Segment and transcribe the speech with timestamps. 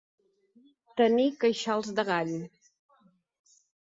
[1.01, 2.31] Tenir queixals de gall.